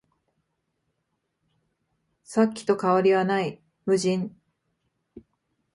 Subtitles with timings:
[2.23, 4.35] さっきと変わりはない、無人